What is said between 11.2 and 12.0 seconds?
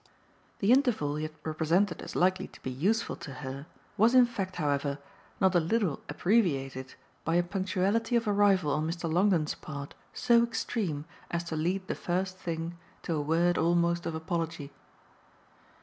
as to lead the